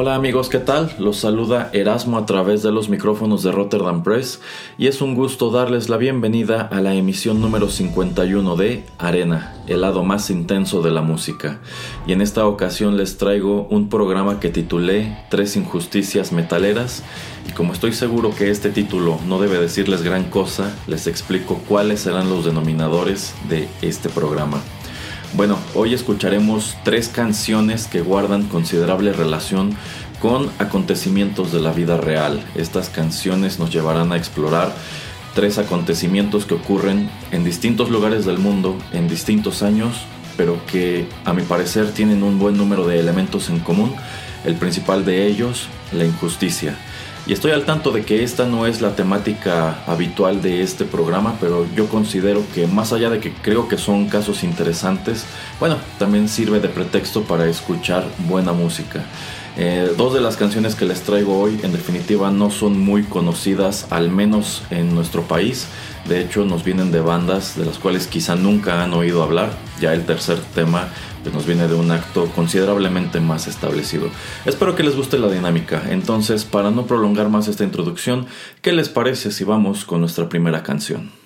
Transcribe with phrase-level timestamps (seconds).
[0.00, 0.94] Hola amigos, ¿qué tal?
[1.00, 4.40] Los saluda Erasmo a través de los micrófonos de Rotterdam Press
[4.78, 9.80] y es un gusto darles la bienvenida a la emisión número 51 de Arena, el
[9.80, 11.58] lado más intenso de la música.
[12.06, 17.02] Y en esta ocasión les traigo un programa que titulé Tres injusticias metaleras
[17.48, 22.02] y como estoy seguro que este título no debe decirles gran cosa, les explico cuáles
[22.02, 24.62] serán los denominadores de este programa.
[25.34, 29.76] Bueno, hoy escucharemos tres canciones que guardan considerable relación
[30.20, 32.42] con acontecimientos de la vida real.
[32.54, 34.74] Estas canciones nos llevarán a explorar
[35.34, 39.96] tres acontecimientos que ocurren en distintos lugares del mundo, en distintos años,
[40.38, 43.94] pero que a mi parecer tienen un buen número de elementos en común.
[44.46, 46.74] El principal de ellos, la injusticia.
[47.28, 51.36] Y estoy al tanto de que esta no es la temática habitual de este programa,
[51.38, 55.26] pero yo considero que más allá de que creo que son casos interesantes,
[55.60, 59.04] bueno, también sirve de pretexto para escuchar buena música.
[59.58, 63.88] Eh, dos de las canciones que les traigo hoy en definitiva no son muy conocidas,
[63.90, 65.66] al menos en nuestro país.
[66.08, 69.50] De hecho, nos vienen de bandas de las cuales quizá nunca han oído hablar.
[69.78, 70.88] Ya el tercer tema
[71.22, 74.08] pues, nos viene de un acto considerablemente más establecido.
[74.46, 75.82] Espero que les guste la dinámica.
[75.90, 78.26] Entonces, para no prolongar más esta introducción,
[78.62, 81.17] ¿qué les parece si vamos con nuestra primera canción?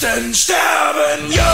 [0.00, 1.44] Besten sterben jung.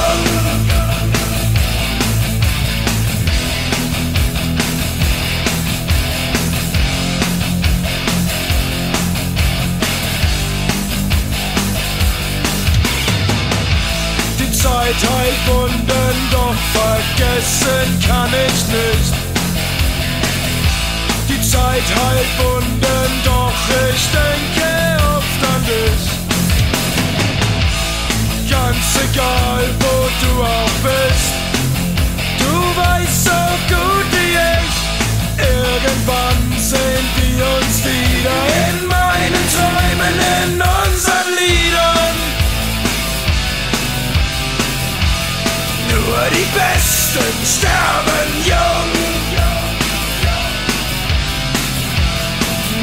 [14.39, 19.15] Die Zeit heilt Wunden, doch vergessen kann ich nicht.
[21.31, 23.55] Die Zeit heilt Wunden, doch
[23.89, 26.14] ich denke oft an dich
[28.55, 31.33] ganz egal, wo du auch bist.
[32.43, 33.41] Du weißt so
[33.75, 34.75] gut wie ich,
[35.55, 42.17] irgendwann sehen wir uns wieder in meinen Träumen, in unseren Liedern.
[45.91, 48.91] Nur die Besten sterben jung.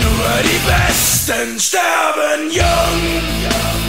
[0.03, 3.80] Nur die Besten sterben jung.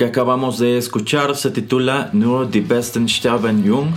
[0.00, 3.92] Que acabamos de escuchar se titula Nur die besten sterben jung.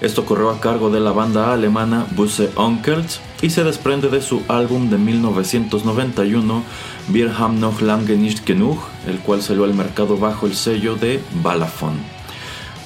[0.00, 4.42] Esto corrió a cargo de la banda alemana Busse Onkels y se desprende de su
[4.48, 6.64] álbum de 1991
[7.08, 11.22] Wir haben noch lange nicht genug, el cual salió al mercado bajo el sello de
[11.40, 12.00] Balafon.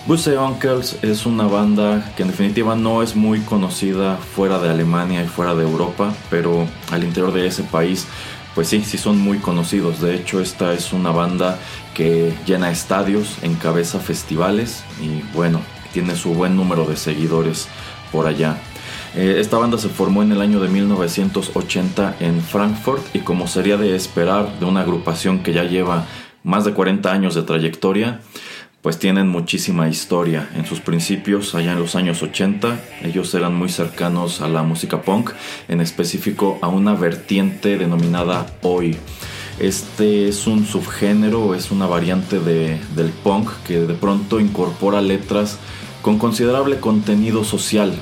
[0.07, 5.25] Busse Onkels es una banda que en definitiva no es muy conocida fuera de Alemania
[5.25, 8.07] y fuera de Europa, pero al interior de ese país
[8.59, 10.01] pues sí, sí son muy conocidos.
[10.01, 11.61] De hecho, esta es una banda
[11.99, 15.61] que llena estadios, encabeza festivales y bueno,
[15.93, 17.67] tiene su buen número de seguidores
[18.13, 18.57] por allá.
[19.17, 23.77] Eh, esta banda se formó en el año de 1980 en Frankfurt y como sería
[23.77, 26.07] de esperar de una agrupación que ya lleva
[26.45, 28.21] más de 40 años de trayectoria,
[28.81, 30.49] pues tienen muchísima historia.
[30.55, 35.03] En sus principios, allá en los años 80, ellos eran muy cercanos a la música
[35.03, 35.33] punk,
[35.67, 38.97] en específico a una vertiente denominada Oi.
[39.61, 45.59] Este es un subgénero, es una variante de- del punk que de pronto incorpora letras
[46.03, 47.93] con considerable contenido social.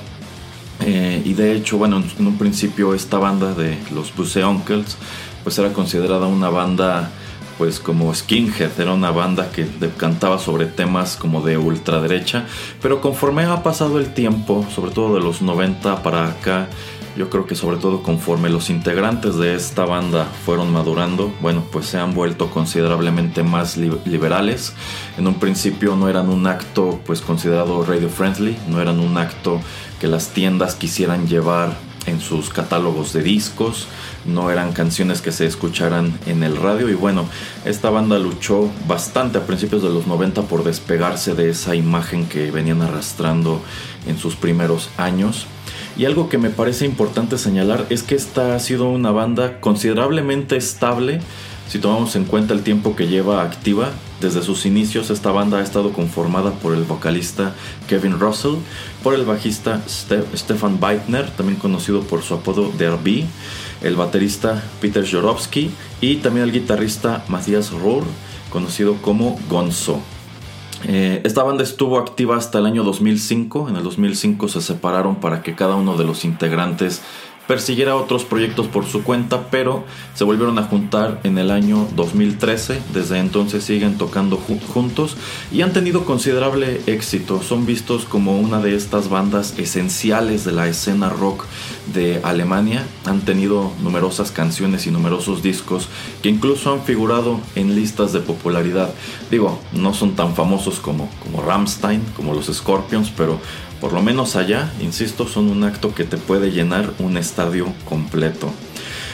[0.85, 4.97] Eh, y de hecho, bueno, en, un principio esta banda de los Busse Uncles,
[5.43, 7.09] pues era considerada una banda
[7.57, 9.65] pues como skinhead, era una banda que
[9.97, 12.45] cantaba sobre temas como de ultraderecha,
[12.83, 16.67] pero conforme ha pasado el tiempo, sobre todo de los 90 para acá,
[17.17, 21.87] yo creo que sobre todo conforme los integrantes de esta banda fueron madurando, bueno, pues
[21.87, 24.73] se han vuelto considerablemente más li- liberales.
[25.17, 29.59] En un principio no eran un acto pues considerado radio friendly, no eran un acto
[29.99, 31.75] que las tiendas quisieran llevar
[32.05, 33.87] en sus catálogos de discos,
[34.25, 37.25] no eran canciones que se escucharan en el radio y bueno,
[37.65, 42.49] esta banda luchó bastante a principios de los 90 por despegarse de esa imagen que
[42.51, 43.61] venían arrastrando
[44.07, 45.47] en sus primeros años.
[45.97, 50.55] Y algo que me parece importante señalar es que esta ha sido una banda considerablemente
[50.55, 51.21] estable
[51.67, 53.89] si tomamos en cuenta el tiempo que lleva activa.
[54.21, 57.53] Desde sus inicios esta banda ha estado conformada por el vocalista
[57.87, 58.55] Kevin Russell,
[59.03, 63.25] por el bajista Ste- Stefan Beitner, también conocido por su apodo Derby,
[63.81, 68.03] el baterista Peter Jorowski y también el guitarrista Matthias Rohr,
[68.51, 69.99] conocido como Gonzo.
[70.85, 73.69] Eh, esta banda estuvo activa hasta el año 2005.
[73.69, 77.01] En el 2005 se separaron para que cada uno de los integrantes
[77.47, 82.81] persiguiera otros proyectos por su cuenta, pero se volvieron a juntar en el año 2013.
[82.93, 85.15] Desde entonces siguen tocando ju- juntos
[85.51, 87.41] y han tenido considerable éxito.
[87.41, 91.45] Son vistos como una de estas bandas esenciales de la escena rock
[91.93, 92.85] de Alemania.
[93.05, 95.87] Han tenido numerosas canciones y numerosos discos
[96.21, 98.93] que incluso han figurado en listas de popularidad.
[99.31, 103.39] Digo, no son tan famosos como, como Rammstein, como los Scorpions, pero
[103.79, 108.51] por lo menos allá, insisto, son un acto que te puede llenar un estadio completo.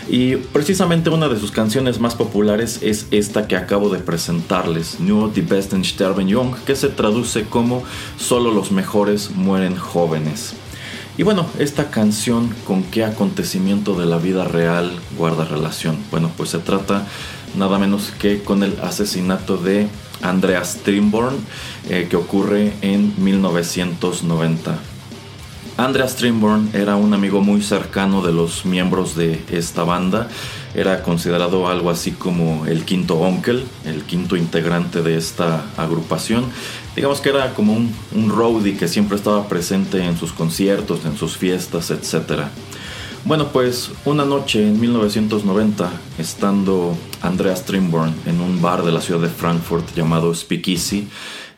[0.10, 5.34] Y precisamente una de sus canciones más populares es esta que acabo de presentarles, Nur
[5.34, 7.84] die Besten sterben jung, que se traduce como
[8.18, 10.56] Solo los mejores mueren jóvenes.
[11.18, 15.98] Y bueno, esta canción con qué acontecimiento de la vida real guarda relación.
[16.10, 17.06] Bueno, pues se trata
[17.56, 19.88] nada menos que con el asesinato de
[20.22, 21.36] Andreas Trimborn
[21.90, 24.80] eh, que ocurre en 1990.
[25.76, 30.30] Andreas Trimborn era un amigo muy cercano de los miembros de esta banda.
[30.76, 36.46] Era considerado algo así como el quinto onkel, el quinto integrante de esta agrupación.
[36.96, 41.18] Digamos que era como un, un roadie que siempre estaba presente en sus conciertos, en
[41.18, 42.44] sus fiestas, etc.
[43.26, 49.22] Bueno, pues una noche en 1990, estando Andreas Trimborn en un bar de la ciudad
[49.22, 51.08] de Frankfurt llamado Speakeasy,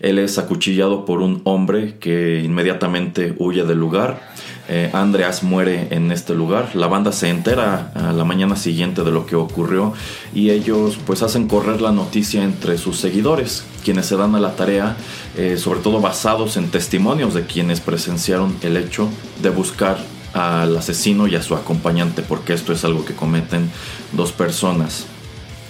[0.05, 4.21] él es acuchillado por un hombre que inmediatamente huye del lugar.
[4.69, 6.75] Eh, Andreas muere en este lugar.
[6.75, 9.93] La banda se entera a la mañana siguiente de lo que ocurrió
[10.31, 14.55] y ellos pues hacen correr la noticia entre sus seguidores, quienes se dan a la
[14.55, 14.95] tarea,
[15.38, 19.09] eh, sobre todo basados en testimonios de quienes presenciaron el hecho,
[19.41, 19.97] de buscar
[20.33, 23.71] al asesino y a su acompañante, porque esto es algo que cometen
[24.12, 25.07] dos personas.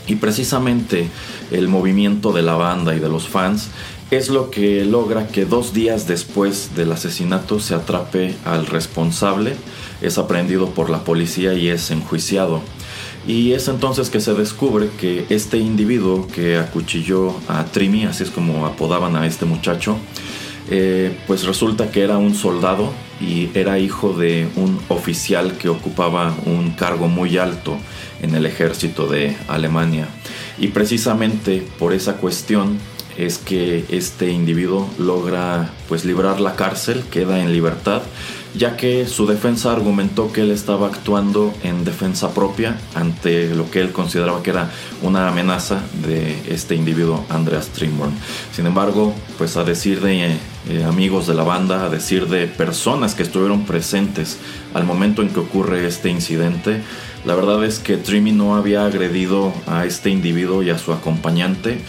[0.08, 1.10] Y precisamente
[1.52, 3.70] el movimiento de la banda y de los fans
[4.12, 9.56] es lo que logra que dos días después del asesinato se atrape al responsable,
[10.02, 12.62] es aprendido por la policía y es enjuiciado.
[13.28, 18.30] Y es entonces que se descubre que este individuo que acuchilló a Trimi, así es
[18.30, 19.98] como apodaban a este muchacho,
[20.70, 26.36] eh, pues resulta que era un soldado y era hijo de un oficial que ocupaba
[26.46, 27.78] un cargo muy alto
[28.22, 30.08] en el ejército de Alemania.
[30.60, 32.80] Y precisamente por esa cuestión
[33.18, 38.02] es que este individuo logra pues librar la cárcel, queda en libertad,
[38.58, 43.82] ya que su defensa argumentó que él estaba actuando en defensa propia ante lo que
[43.82, 48.14] él consideraba que era una amenaza de este individuo Andreas Trimborn.
[48.54, 50.38] Sin embargo, pues a decir de
[50.70, 54.38] eh, amigos de la banda, a decir de personas que estuvieron presentes
[54.74, 56.82] al momento en que ocurre este incidente,
[57.26, 61.80] la verdad es que Trimi no había agredido a este individuo y a su acompañante,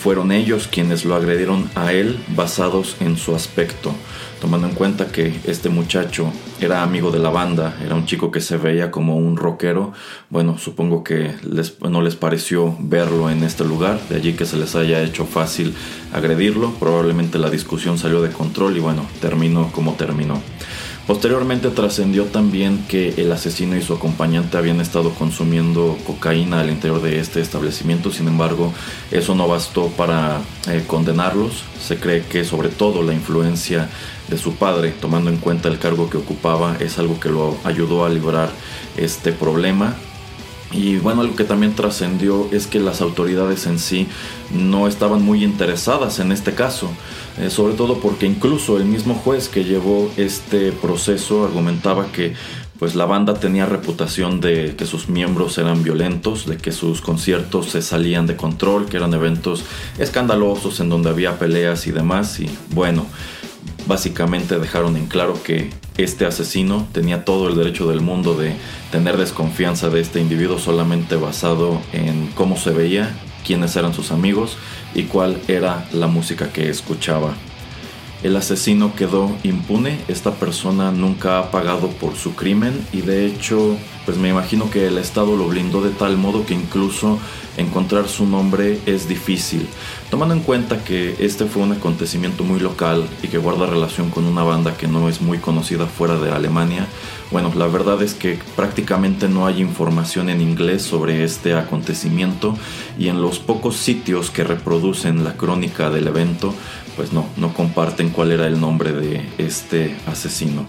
[0.00, 3.92] fueron ellos quienes lo agredieron a él basados en su aspecto,
[4.40, 8.40] tomando en cuenta que este muchacho era amigo de la banda, era un chico que
[8.40, 9.92] se veía como un rockero,
[10.30, 11.34] bueno, supongo que
[11.82, 15.74] no les pareció verlo en este lugar, de allí que se les haya hecho fácil
[16.14, 20.40] agredirlo, probablemente la discusión salió de control y bueno, terminó como terminó.
[21.10, 27.02] Posteriormente trascendió también que el asesino y su acompañante habían estado consumiendo cocaína al interior
[27.02, 28.72] de este establecimiento, sin embargo
[29.10, 30.38] eso no bastó para
[30.68, 31.64] eh, condenarlos.
[31.82, 33.88] Se cree que sobre todo la influencia
[34.28, 38.04] de su padre, tomando en cuenta el cargo que ocupaba, es algo que lo ayudó
[38.04, 38.48] a librar
[38.96, 39.96] este problema.
[40.70, 44.06] Y bueno, algo que también trascendió es que las autoridades en sí
[44.52, 46.88] no estaban muy interesadas en este caso,
[47.40, 52.34] eh, sobre todo porque incluso el mismo juez que llevó este proceso argumentaba que
[52.78, 57.70] pues la banda tenía reputación de que sus miembros eran violentos, de que sus conciertos
[57.70, 59.64] se salían de control, que eran eventos
[59.98, 62.40] escandalosos en donde había peleas y demás.
[62.40, 63.06] Y bueno,
[63.86, 68.54] básicamente dejaron en claro que este asesino tenía todo el derecho del mundo de
[68.90, 73.14] tener desconfianza de este individuo solamente basado en cómo se veía,
[73.46, 74.56] quiénes eran sus amigos
[74.94, 77.34] y cuál era la música que escuchaba.
[78.22, 83.78] El asesino quedó impune, esta persona nunca ha pagado por su crimen y de hecho
[84.04, 87.18] pues me imagino que el Estado lo blindó de tal modo que incluso
[87.56, 89.66] encontrar su nombre es difícil,
[90.10, 94.24] tomando en cuenta que este fue un acontecimiento muy local y que guarda relación con
[94.24, 96.86] una banda que no es muy conocida fuera de Alemania.
[97.30, 102.56] Bueno, la verdad es que prácticamente no hay información en inglés sobre este acontecimiento
[102.98, 106.52] y en los pocos sitios que reproducen la crónica del evento,
[106.96, 110.66] pues no, no comparten cuál era el nombre de este asesino.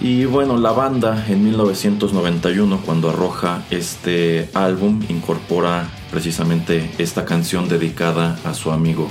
[0.00, 8.38] Y bueno, la banda en 1991 cuando arroja este álbum incorpora precisamente esta canción dedicada
[8.44, 9.10] a su amigo.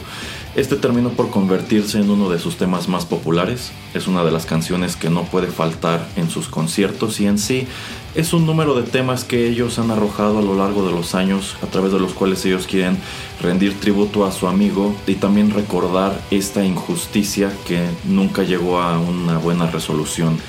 [0.59, 4.45] Este terminó por convertirse en uno de sus temas más populares, es una de las
[4.45, 7.65] canciones que no puede faltar en sus conciertos y en sí
[8.13, 11.55] es un número de temas que ellos han arrojado a lo largo de los años
[11.63, 12.97] a través de los cuales ellos quieren
[13.41, 19.37] rendir tributo a su amigo y también recordar esta injusticia que nunca llegó a una
[19.37, 20.39] buena resolución.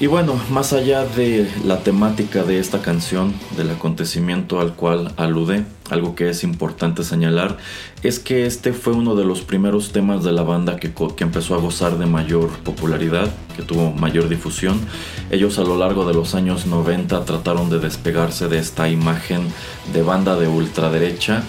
[0.00, 5.64] Y bueno, más allá de la temática de esta canción, del acontecimiento al cual alude,
[5.88, 7.58] algo que es importante señalar
[8.02, 11.54] es que este fue uno de los primeros temas de la banda que, que, empezó
[11.54, 14.80] a gozar de mayor popularidad, que tuvo mayor difusión.
[15.30, 19.46] Ellos a lo largo de los años 90 trataron de despegarse de esta imagen
[19.92, 21.44] de banda de ultraderecha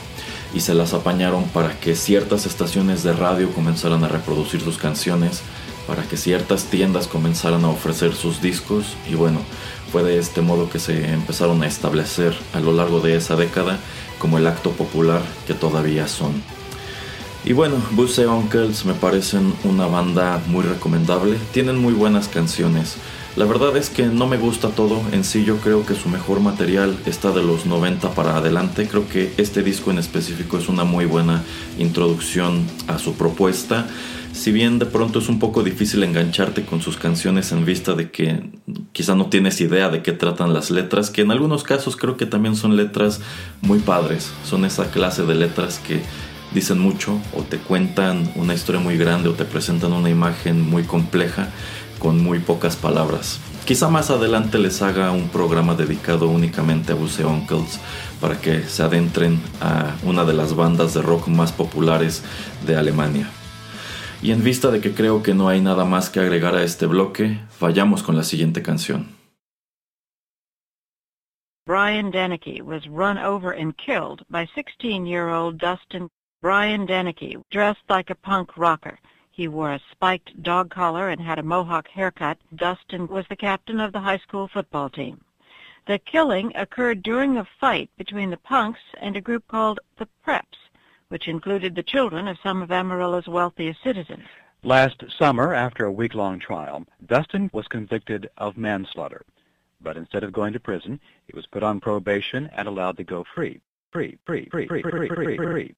[0.54, 5.42] y se las apañaron para que ciertas estaciones de radio comenzaran a reproducir sus canciones
[5.88, 9.40] para que ciertas tiendas comenzaran a ofrecer sus discos y bueno,
[9.92, 13.80] fue de este modo que se empezaron a establecer a lo largo de esa década
[14.20, 16.34] como el acto popular que todavía son.
[17.44, 22.96] Y bueno, Busse Uncles me parecen una banda muy recomendable, tienen muy buenas canciones.
[23.36, 26.40] La verdad es que no me gusta todo, en sí yo creo que su mejor
[26.40, 30.86] material está de los 90 para adelante, creo que este disco en específico es una
[30.86, 31.44] muy buena
[31.78, 33.88] introducción a su propuesta
[34.36, 38.12] si bien de pronto es un poco difícil engancharte con sus canciones en vista de
[38.12, 38.52] que
[38.92, 42.26] quizá no tienes idea de qué tratan las letras, que en algunos casos creo que
[42.26, 43.22] también son letras
[43.62, 46.02] muy padres, son esa clase de letras que
[46.54, 50.84] dicen mucho o te cuentan una historia muy grande o te presentan una imagen muy
[50.84, 51.50] compleja
[51.98, 53.40] con muy pocas palabras.
[53.66, 57.80] Quizá más adelante les haga un programa dedicado únicamente a Buce Uncles
[58.20, 62.22] para que se adentren a una de las bandas de rock más populares
[62.68, 63.30] de Alemania.
[64.26, 66.88] Y en vista de que creo que no hay nada más que agregar a este
[66.88, 69.16] bloque, vayamos con la siguiente canción.
[71.68, 76.10] Brian Deneke was run over and killed by 16-year-old Dustin
[76.42, 78.98] Brian Deneke, dressed like a punk rocker.
[79.30, 82.40] He wore a spiked dog collar and had a mohawk haircut.
[82.56, 85.22] Dustin was the captain of the high school football team.
[85.86, 90.65] The killing occurred during a fight between the punks and a group called the Preps,
[91.10, 94.24] which included the children of some of Amarillo's wealthiest citizens.
[94.64, 99.24] Last summer, after a week-long trial, Dustin was convicted of manslaughter.
[99.82, 103.24] But instead of going to prison, he was put on probation and allowed to go
[103.36, 103.62] free.
[103.92, 105.76] Free, free, free, free, free, free, free, free.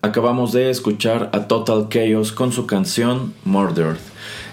[0.00, 3.96] Acabamos de escuchar a Total Chaos con su canción Murdered.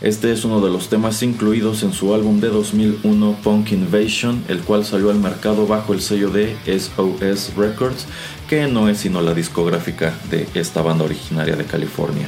[0.02, 4.62] Este es uno de los temas incluidos en su álbum de 2001 Punk Invasion, el
[4.62, 8.08] cual salió al mercado bajo el sello de SOS Records,
[8.50, 12.28] que no es sino la discográfica de esta banda originaria de California.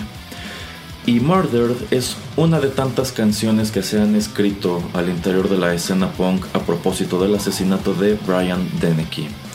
[1.07, 5.73] Y Murdered es una de tantas canciones que se han escrito al interior de la
[5.73, 9.46] escena punk a propósito del asesinato de Brian Deneke.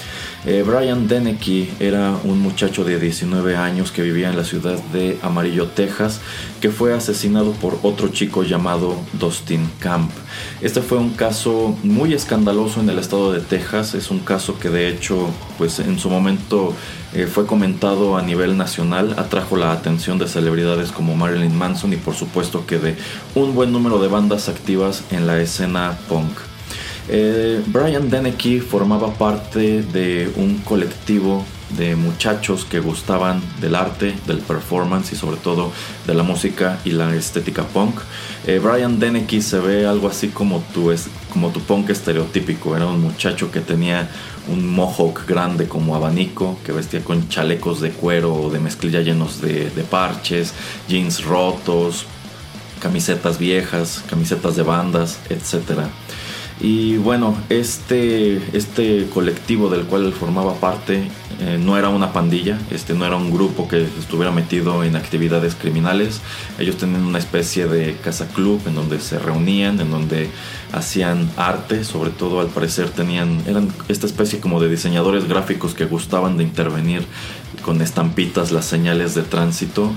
[0.44, 5.16] Eh, Brian Deneke era un muchacho de 19 años que vivía en la ciudad de
[5.22, 6.20] Amarillo, Texas,
[6.60, 10.10] que fue asesinado por otro chico llamado Dustin Camp.
[10.60, 14.68] Este fue un caso muy escandaloso en el estado de Texas, es un caso que
[14.68, 15.28] de hecho
[15.58, 16.74] pues en su momento
[17.14, 21.96] eh, fue comentado a nivel nacional, atrajo la atención de celebridades como Marilyn Manson y
[21.96, 22.96] por supuesto que de
[23.36, 26.51] un buen número de bandas activas en la escena punk.
[27.08, 31.44] Eh, Brian Deneke formaba parte de un colectivo
[31.76, 35.72] de muchachos que gustaban del arte, del performance y sobre todo
[36.06, 37.98] de la música y la estética punk.
[38.46, 42.76] Eh, Brian Deneke se ve algo así como tu, es- como tu punk estereotípico.
[42.76, 44.08] Era un muchacho que tenía
[44.48, 49.40] un mohawk grande como abanico, que vestía con chalecos de cuero o de mezclilla llenos
[49.40, 50.52] de, de parches,
[50.88, 52.04] jeans rotos,
[52.80, 55.88] camisetas viejas, camisetas de bandas, etcétera.
[56.62, 61.08] Y bueno, este, este colectivo del cual él formaba parte
[61.40, 65.56] eh, no era una pandilla, este no era un grupo que estuviera metido en actividades
[65.56, 66.20] criminales.
[66.60, 70.30] Ellos tenían una especie de casa club en donde se reunían, en donde
[70.70, 75.86] hacían arte, sobre todo al parecer tenían, eran esta especie como de diseñadores gráficos que
[75.86, 77.04] gustaban de intervenir
[77.64, 79.90] con estampitas las señales de tránsito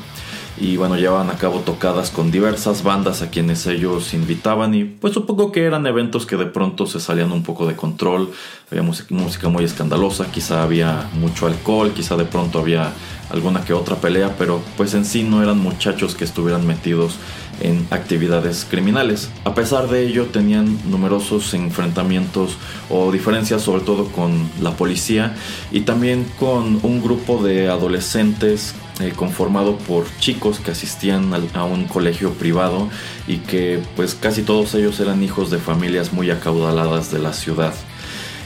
[0.58, 5.14] y bueno, llevaban a cabo tocadas con diversas bandas a quienes ellos invitaban y pues
[5.14, 8.32] supongo que eran eventos que de pronto se salían un poco de control,
[8.72, 12.94] había música, música muy escandalosa, quizá había mucho alcohol, quizá de pronto había
[13.30, 17.18] alguna que otra pelea, pero pues en sí no eran muchachos que estuvieran metidos
[17.62, 19.30] en actividades criminales.
[19.44, 22.58] A pesar de ello tenían numerosos enfrentamientos
[22.90, 25.36] o diferencias sobre todo con la policía
[25.72, 31.84] y también con un grupo de adolescentes eh, conformado por chicos que asistían a, un
[31.84, 32.88] colegio privado
[33.28, 37.74] y que pues casi todos ellos eran hijos de familias muy acaudaladas de la ciudad.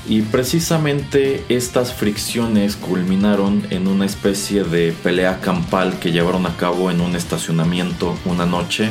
[0.08, 6.90] Y precisamente estas fricciones culminaron en una especie de pelea campal que llevaron a cabo
[6.90, 8.90] en un estacionamiento una noche.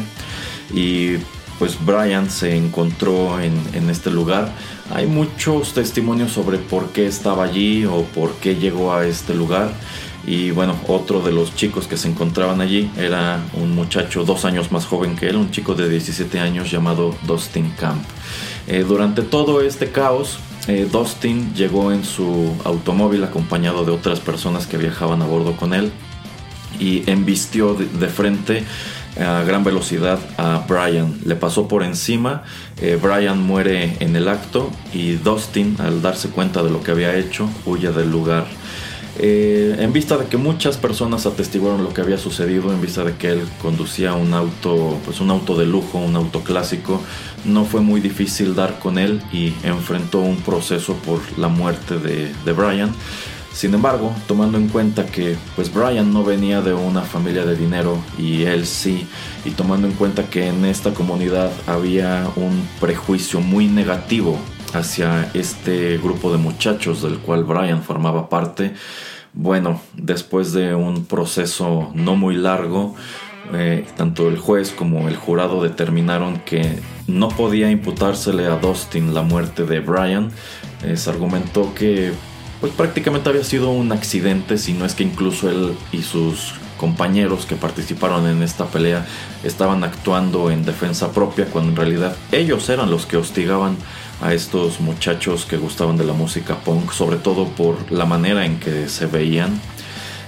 [0.73, 1.17] Y
[1.59, 4.53] pues Brian se encontró en, en, este lugar.
[4.95, 9.73] Hay muchos testimonios sobre por qué estaba allí o por qué llegó a este lugar.
[10.29, 14.71] Y bueno, otro de los chicos que se encontraban allí era un muchacho dos años
[14.71, 18.05] más joven que él, un chico de 17 años llamado Dustin Camp.
[18.67, 24.67] Eh, durante todo este caos, eh, Dustin llegó en su automóvil acompañado de otras personas
[24.67, 25.91] que viajaban a bordo con él
[26.79, 28.65] y embistió de frente
[29.19, 31.19] a gran velocidad a Brian.
[31.25, 32.43] Le pasó por encima,
[32.83, 37.17] eh, Brian muere en el acto y Dustin, al darse cuenta de lo que había
[37.17, 38.58] hecho, huye del lugar.
[39.21, 43.17] Eh, en vista de que muchas personas atestiguaron lo que había sucedido, en vista de
[43.17, 47.01] que él conducía un auto, pues un auto de lujo, un auto clásico,
[47.45, 52.33] no fue muy difícil dar con él y enfrentó un proceso por la muerte de,
[52.45, 52.93] de Brian.
[53.53, 57.99] Sin embargo, tomando en cuenta que pues Brian no venía de una familia de dinero
[58.17, 59.05] y él sí,
[59.45, 64.39] y tomando en cuenta que en esta comunidad había un prejuicio muy negativo
[64.75, 68.75] hacia este grupo de muchachos del cual Brian formaba parte,
[69.33, 72.95] bueno, después de un proceso no muy largo,
[73.53, 79.23] eh, tanto el juez como el jurado determinaron que no podía imputársele a Dustin la
[79.23, 80.31] muerte de Brian.
[80.95, 82.13] se argumentó que
[82.61, 87.45] pues prácticamente había sido un accidente, si no es que incluso él y sus compañeros
[87.45, 89.05] que participaron en esta pelea
[89.45, 93.77] estaban actuando en defensa propia cuando en realidad ellos eran los que hostigaban
[94.21, 98.59] a estos muchachos que gustaban de la música punk, sobre todo por la manera en
[98.59, 99.61] que se veían.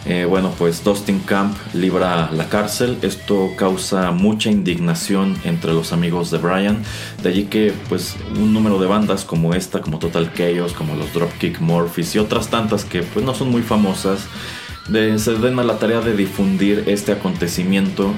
[0.06, 2.98] Eh, bueno, pues Dustin Camp libra la cárcel.
[3.02, 6.82] Esto causa mucha indignación entre los amigos de Brian.
[7.22, 11.12] De allí que, pues, un número de bandas como esta, como Total Chaos, como los
[11.12, 14.20] Dropkick Murphys y otras tantas que, pues, no son muy famosas,
[14.90, 18.14] se den a la tarea de difundir este acontecimiento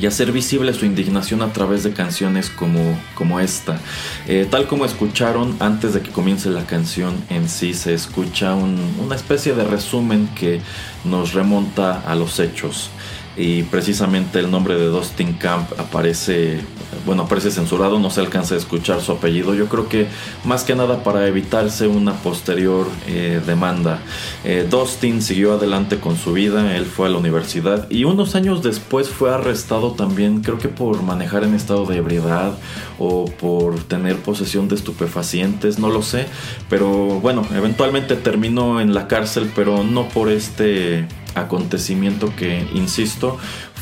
[0.00, 3.80] y hacer visible su indignación a través de canciones como, como esta.
[4.26, 9.14] Eh, tal como escucharon antes de que comience la canción en sí, se escucha una
[9.14, 10.60] especie de resumen que
[11.04, 12.90] nos remonta a los hechos
[13.38, 16.58] y precisamente el nombre de Dustin Camp aparece,
[17.06, 19.54] bueno, aparece censurado, no se alcanza a escuchar su apellido.
[19.54, 20.08] Yo creo que
[20.44, 24.00] más que nada para evitarse una posterior eh, demanda.
[24.44, 28.64] Eh, Dustin siguió adelante con su vida, él fue a la universidad y unos años
[28.64, 32.54] después fue arrestado también, creo que por manejar en estado de ebriedad
[32.98, 36.26] o por tener posesión de estupefacientes, no lo sé,
[36.68, 36.88] pero
[37.20, 43.38] bueno, eventualmente terminó en la cárcel, pero no por este acontecimiento que, insisto,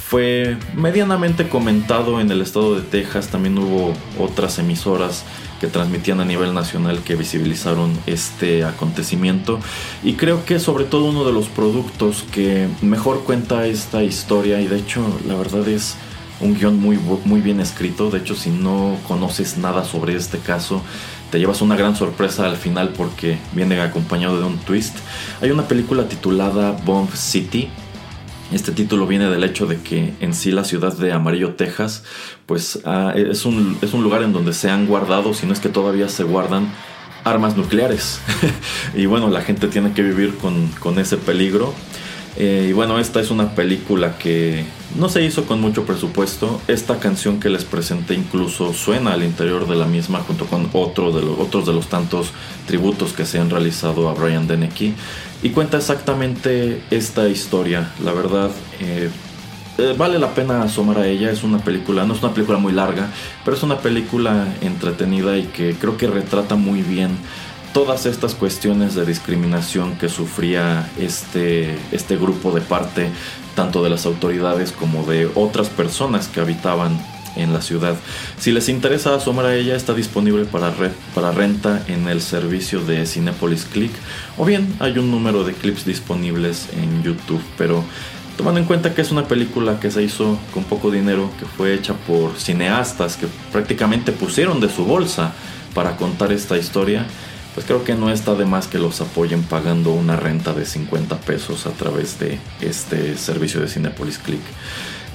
[0.09, 3.29] fue medianamente comentado en el estado de Texas.
[3.29, 5.25] También hubo otras emisoras
[5.61, 9.59] que transmitían a nivel nacional que visibilizaron este acontecimiento.
[10.05, 14.69] Y creo que sobre todo uno de los productos que mejor cuenta esta historia, y
[14.69, 15.97] de hecho la verdad es
[16.41, 18.11] un guion muy, muy bien escrito.
[18.11, 20.83] De hecho, si no conoces nada sobre este caso,
[21.37, 24.97] te llevas una gran sorpresa al final porque viene acompañado de un twist.
[25.43, 27.69] Hay una película titulada Bomb City.
[28.53, 32.05] Este título viene del hecho de que en sí la ciudad de Amarillo, Texas,
[32.47, 35.61] pues ah, es, un, es un lugar en donde se han guardado, si no es
[35.61, 36.73] que todavía se guardan,
[37.23, 38.19] armas nucleares.
[38.95, 41.75] y bueno, la gente tiene que vivir con, con ese peligro.
[42.39, 44.65] Eh, y bueno, esta es una película que
[44.99, 46.61] no se hizo con mucho presupuesto.
[46.69, 51.13] Esta canción que les presenté incluso suena al interior de la misma junto con otro
[51.13, 52.33] de los, otros de los tantos
[52.67, 54.95] tributos que se han realizado a Brian Dennehy.
[55.43, 57.93] Y cuenta exactamente esta historia.
[58.05, 59.11] La verdad, eh,
[59.79, 61.31] eh, vale la pena asomar a ella.
[61.31, 63.09] Es una película, no es una película muy larga,
[63.45, 67.17] pero es una película entretenida y que creo que retrata muy bien
[67.77, 73.11] todas estas cuestiones de discriminación que sufría este, este grupo de parte
[73.55, 76.99] tanto de las autoridades como de otras personas que habitaban
[77.37, 77.95] en la ciudad.
[78.39, 80.73] Si les interesa asomar a ella, está disponible para,
[81.15, 83.93] para renta en el servicio de Cinepolis Click
[84.39, 87.85] o bien hay un número de clips disponibles en YouTube, pero
[88.39, 91.75] tomando en cuenta que es una película que se hizo con poco dinero, que fue
[91.75, 95.35] hecha por cineastas que prácticamente pusieron de su bolsa
[95.75, 97.07] para contar esta historia,
[97.57, 101.21] pues creo que no está de más que los apoyen pagando una renta de 50
[101.21, 104.43] pesos a través de este servicio de Cinepolis Click.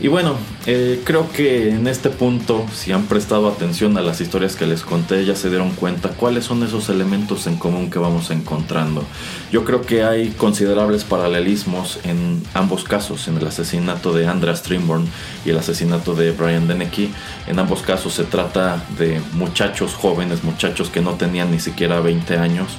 [0.01, 0.35] Y bueno,
[0.65, 4.81] eh, creo que en este punto, si han prestado atención a las historias que les
[4.81, 9.03] conté, ya se dieron cuenta cuáles son esos elementos en común que vamos encontrando.
[9.51, 15.05] Yo creo que hay considerables paralelismos en ambos casos, en el asesinato de Andrea Strimborn
[15.45, 17.13] y el asesinato de Brian Dennehy.
[17.45, 22.39] En ambos casos se trata de muchachos jóvenes, muchachos que no tenían ni siquiera 20
[22.39, 22.69] años,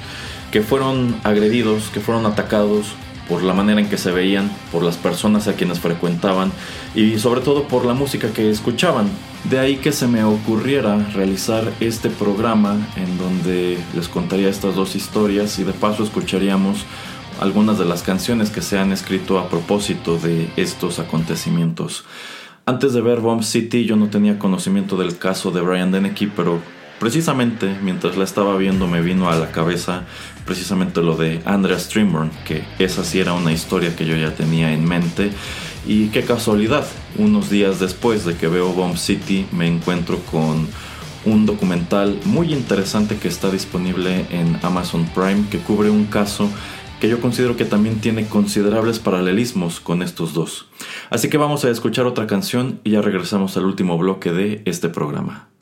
[0.51, 2.87] que fueron agredidos, que fueron atacados
[3.27, 6.51] por la manera en que se veían, por las personas a quienes frecuentaban
[6.95, 9.09] y sobre todo por la música que escuchaban.
[9.49, 14.95] De ahí que se me ocurriera realizar este programa en donde les contaría estas dos
[14.95, 16.85] historias y de paso escucharíamos
[17.39, 22.05] algunas de las canciones que se han escrito a propósito de estos acontecimientos.
[22.65, 26.61] Antes de ver Bomb City yo no tenía conocimiento del caso de Brian Dennehy, pero
[27.03, 30.05] precisamente mientras la estaba viendo me vino a la cabeza
[30.45, 34.71] precisamente lo de Andrea Streamburn, que esa sí era una historia que yo ya tenía
[34.71, 35.29] en mente.
[35.85, 36.87] Y qué casualidad,
[37.17, 40.65] unos días después de que veo Bomb City me encuentro con
[41.25, 46.49] un documental muy interesante que está disponible en Amazon Prime que cubre un caso
[47.01, 50.67] que yo considero que también tiene considerables paralelismos con estos dos.
[51.09, 54.87] Así que vamos a escuchar otra canción y ya regresamos al último bloque de este
[54.87, 55.52] programa.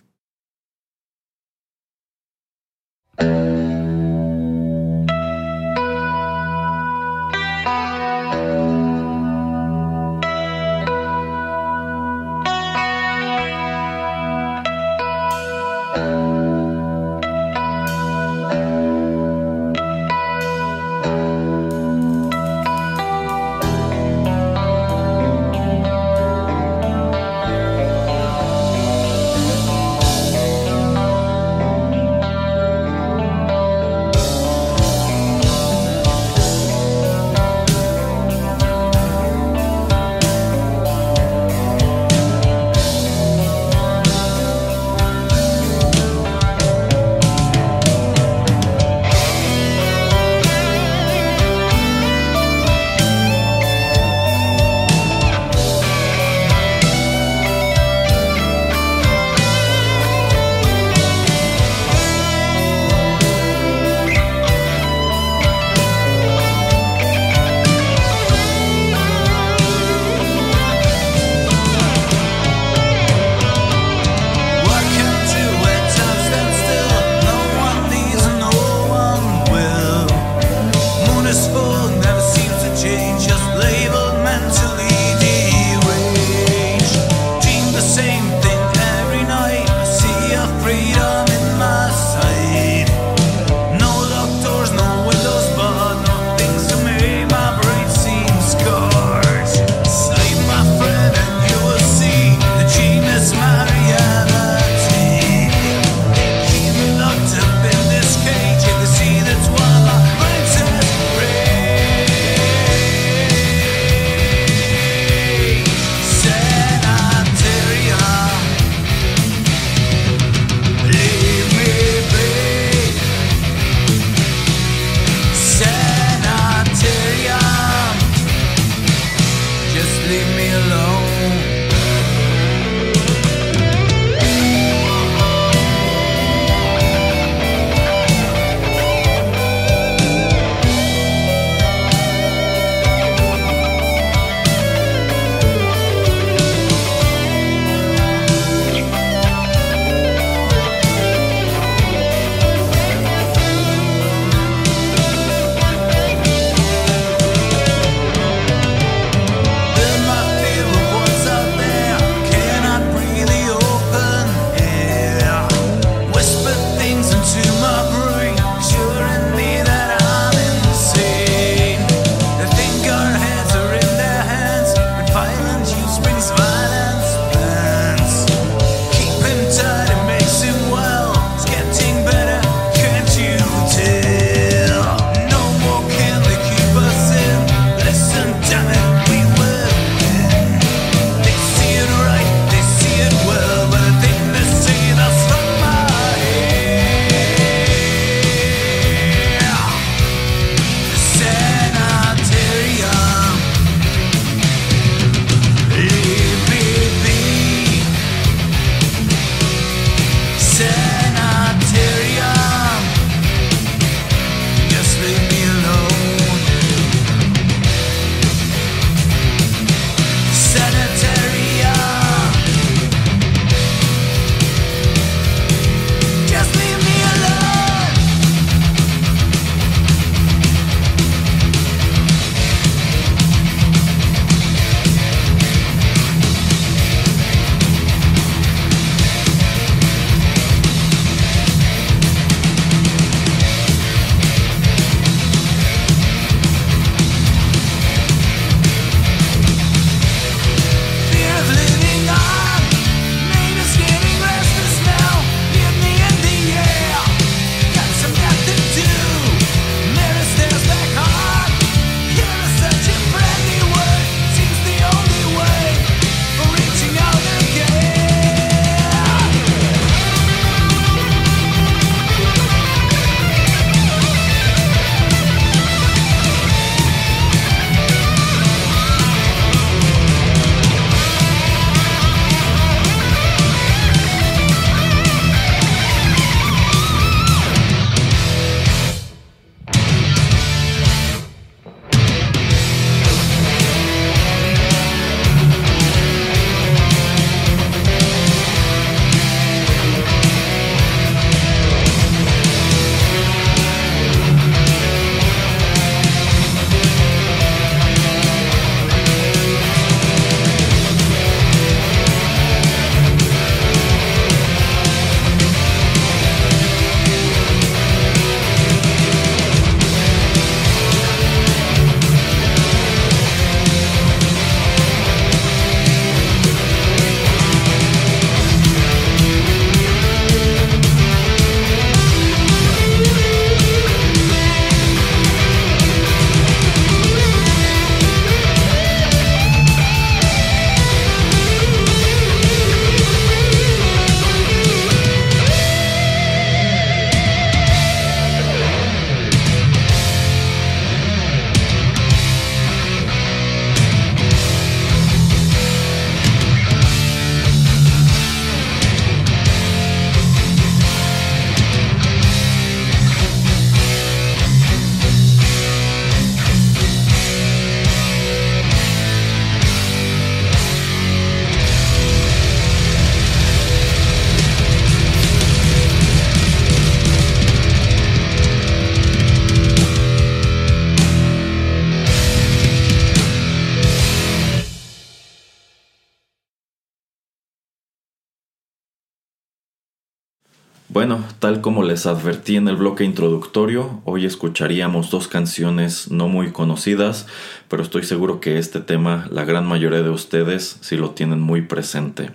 [391.41, 397.25] Tal como les advertí en el bloque introductorio, hoy escucharíamos dos canciones no muy conocidas,
[397.67, 401.63] pero estoy seguro que este tema la gran mayoría de ustedes sí lo tienen muy
[401.63, 402.29] presente.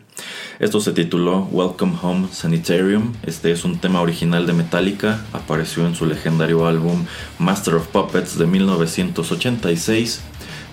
[0.59, 5.95] Esto se tituló Welcome Home Sanitarium, este es un tema original de Metallica, apareció en
[5.95, 7.05] su legendario álbum
[7.39, 10.21] Master of Puppets de 1986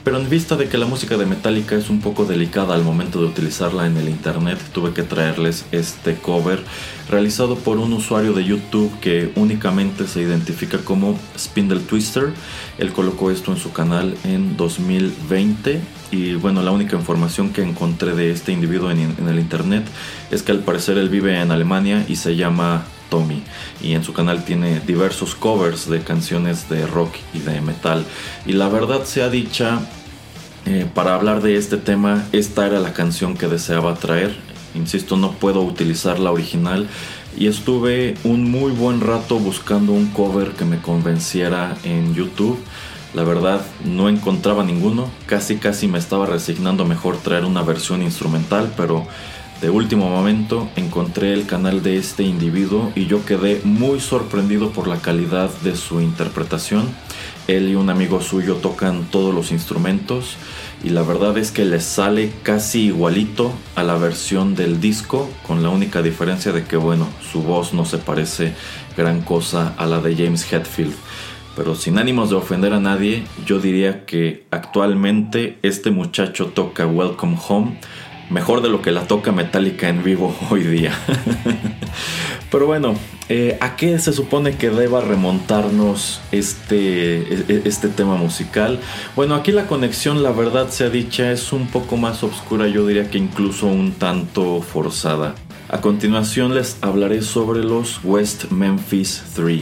[0.04, 3.20] pero en vista de que la música de Metallica es un poco delicada al momento
[3.20, 6.62] de utilizarla en el internet, tuve que traerles este cover
[7.10, 12.34] realizado por un usuario de YouTube que únicamente se identifica como Spindle Twister.
[12.78, 18.14] Él colocó esto en su canal en 2020 y bueno, la única información que encontré
[18.14, 19.86] de este individuo en, en el internet
[20.32, 22.84] es que al parecer él vive en Alemania y se llama
[23.82, 28.06] Y en su canal tiene diversos covers de canciones de rock y de metal.
[28.46, 29.80] Y la verdad sea dicha
[30.66, 34.36] eh, para hablar de este tema esta era la canción que deseaba traer.
[34.76, 36.88] Insisto no puedo utilizar la original
[37.38, 42.58] y estuve un muy buen rato buscando un cover que me convenciera en YouTube.
[43.14, 45.10] La verdad no encontraba ninguno.
[45.28, 49.06] Casi casi me estaba resignando mejor traer una versión instrumental pero
[49.64, 54.90] de último momento encontré el canal de este individuo y yo quedé muy sorprendido por
[54.90, 56.90] la calidad de su interpretación.
[57.48, 60.36] Él y un amigo suyo tocan todos los instrumentos
[60.84, 65.64] y la verdad es que les sale casi igualito a la versión del disco con
[65.64, 68.54] la única diferencia de que bueno, su voz no se parece
[68.98, 70.94] gran cosa a la de James Hetfield.
[71.56, 77.38] Pero sin ánimos de ofender a nadie, yo diría que actualmente este muchacho toca Welcome
[77.48, 77.78] Home
[78.34, 80.92] mejor de lo que la toca Metallica en vivo hoy día.
[82.52, 82.96] Pero bueno,
[83.30, 88.80] eh, ¿a qué se supone que deba remontarnos este, e, e, este tema musical?
[89.16, 93.10] Bueno, aquí la conexión, la verdad sea dicha, es un poco más oscura, yo diría
[93.10, 95.36] que incluso un tanto forzada.
[95.70, 99.62] A continuación les hablaré sobre los West Memphis 3.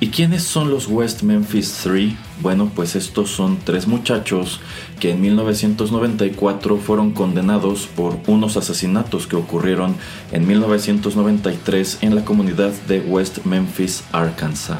[0.00, 2.14] ¿Y quiénes son los West Memphis 3?
[2.40, 4.60] Bueno, pues estos son tres muchachos
[5.00, 9.96] que en 1994 fueron condenados por unos asesinatos que ocurrieron
[10.30, 14.78] en 1993 en la comunidad de West Memphis, Arkansas.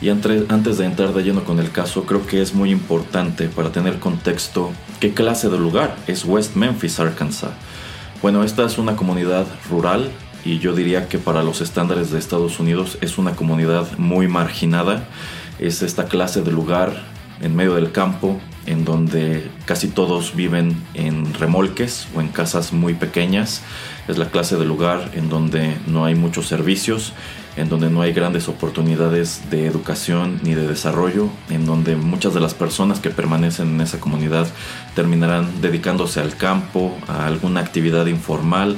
[0.00, 3.70] Y antes de entrar de lleno con el caso, creo que es muy importante para
[3.70, 7.50] tener contexto qué clase de lugar es West Memphis, Arkansas.
[8.20, 10.10] Bueno, esta es una comunidad rural
[10.44, 15.04] y yo diría que para los estándares de Estados Unidos es una comunidad muy marginada.
[15.58, 16.92] Es esta clase de lugar
[17.40, 22.94] en medio del campo en donde casi todos viven en remolques o en casas muy
[22.94, 23.62] pequeñas.
[24.08, 27.12] Es la clase de lugar en donde no hay muchos servicios,
[27.56, 32.40] en donde no hay grandes oportunidades de educación ni de desarrollo, en donde muchas de
[32.40, 34.46] las personas que permanecen en esa comunidad
[34.94, 38.76] terminarán dedicándose al campo, a alguna actividad informal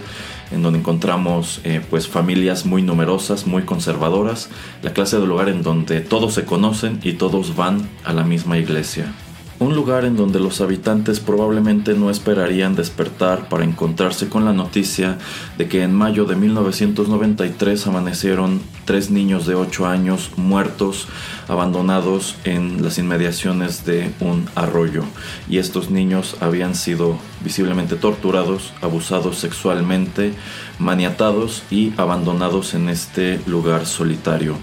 [0.55, 4.51] en donde encontramos eh, pues familias muy numerosas, muy conservadoras,
[4.83, 8.59] la clase de lugar en donde todos se conocen y todos van a la misma
[8.59, 9.13] iglesia.
[9.61, 15.19] Un lugar en donde los habitantes probablemente no esperarían despertar para encontrarse con la noticia
[15.57, 21.07] de que en mayo de 1993 amanecieron tres niños de 8 años muertos,
[21.47, 25.05] abandonados en las inmediaciones de un arroyo.
[25.49, 30.35] Y estos niños habían sido visiblemente torturados, abusados sexualmente,
[30.81, 34.57] maniatados y abandonados en este lugar solitario.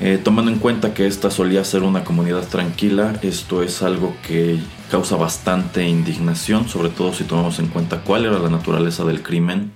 [0.00, 4.58] Eh, tomando en cuenta que esta solía ser una comunidad tranquila, esto es algo que
[4.90, 9.72] causa bastante indignación, sobre todo si tomamos en cuenta cuál era la naturaleza del crimen.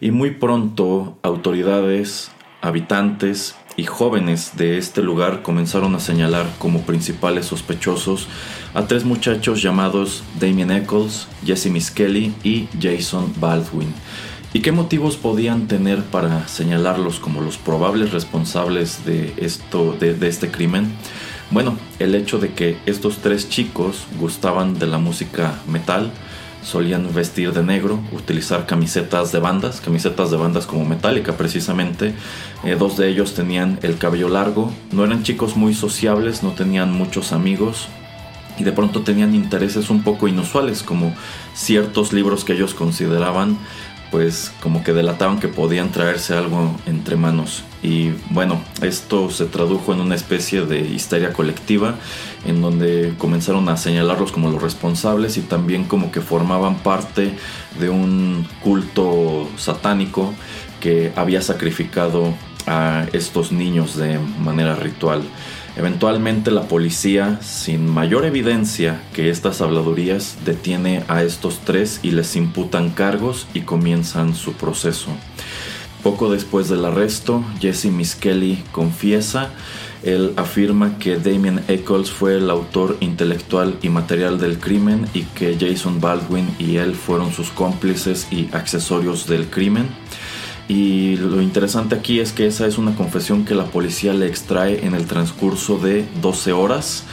[0.00, 2.30] Y muy pronto autoridades,
[2.62, 8.26] habitantes y jóvenes de este lugar comenzaron a señalar como principales sospechosos
[8.74, 13.94] a tres muchachos llamados Damien Eccles, Jesse Miskelly y Jason Baldwin.
[14.54, 20.50] ¿Y qué motivos podían tener para señalarlos como los probables responsables de, esto, de, este
[20.50, 20.90] crimen?
[21.50, 26.10] Bueno, el hecho de que estos tres chicos gustaban de la música metal,
[26.62, 32.14] solían vestir de negro, utilizar camisetas de bandas, camisetas de bandas como Metallica precisamente.
[32.64, 36.92] Eh, dos de ellos tenían el cabello largo, no eran chicos muy sociables, no tenían
[36.92, 37.88] muchos amigos
[38.58, 41.14] y de pronto tenían intereses un poco inusuales como
[41.54, 43.58] ciertos libros que ellos consideraban
[44.10, 47.64] pues como que delataban que podían traerse algo entre manos.
[47.82, 51.94] Y bueno, esto se tradujo en una especie de histeria colectiva
[52.44, 57.34] en donde comenzaron a señalarlos como los responsables y también como que formaban parte
[57.78, 60.34] de un culto satánico
[60.80, 62.34] que había sacrificado
[62.66, 65.22] a estos niños de manera ritual.
[65.78, 72.34] Eventualmente la policía, sin mayor evidencia que estas habladurías, detiene a estos tres y les
[72.34, 75.10] imputan cargos y comienzan su proceso.
[76.02, 79.52] Poco después del arresto, Jesse Miskelly confiesa
[80.02, 85.56] él afirma que Damien Eccles fue el autor intelectual y material del crimen y que
[85.58, 89.88] Jason Baldwin y él fueron sus cómplices y accesorios del crimen.
[90.68, 94.84] Y lo interesante aquí es que esa es una confesión que la policía le extrae
[94.84, 97.04] en el transcurso de 12 horas.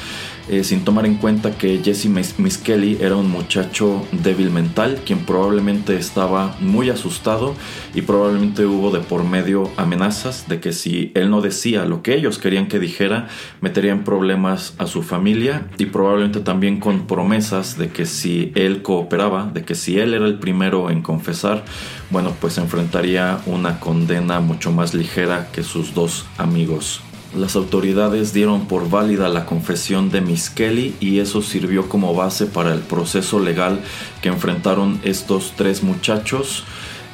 [0.47, 5.97] Eh, sin tomar en cuenta que Jesse Miskelly era un muchacho débil mental, quien probablemente
[5.97, 7.55] estaba muy asustado
[7.95, 12.13] y probablemente hubo de por medio amenazas de que si él no decía lo que
[12.13, 13.27] ellos querían que dijera,
[13.59, 18.83] metería en problemas a su familia y probablemente también con promesas de que si él
[18.83, 21.65] cooperaba, de que si él era el primero en confesar,
[22.11, 27.01] bueno, pues enfrentaría una condena mucho más ligera que sus dos amigos.
[27.35, 32.45] Las autoridades dieron por válida la confesión de Miss Kelly y eso sirvió como base
[32.45, 33.81] para el proceso legal
[34.21, 36.63] que enfrentaron estos tres muchachos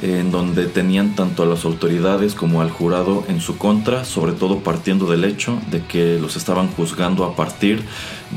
[0.04, 4.60] en donde tenían tanto a las autoridades como al jurado en su contra, sobre todo
[4.60, 7.82] partiendo del hecho de que los estaban juzgando a partir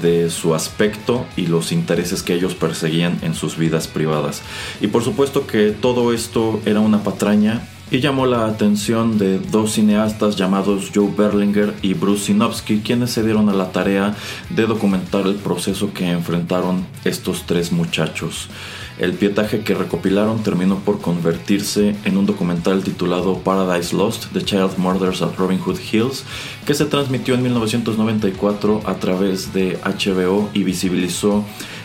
[0.00, 4.42] de su aspecto y los intereses que ellos perseguían en sus vidas privadas.
[4.80, 9.72] Y por supuesto que todo esto era una patraña y llamó la atención de dos
[9.72, 14.14] cineastas llamados Joe Berlinger y Bruce Sinofsky, quienes se dieron a la tarea
[14.50, 18.48] de documentar el proceso que enfrentaron estos tres muchachos.
[18.96, 24.78] El pietaje que recopilaron terminó por convertirse en un documental titulado Paradise Lost, The Child
[24.78, 26.24] Murders at Robin Hood Hills,
[26.64, 31.44] que se transmitió en 1994 a través de HBO y visibilizó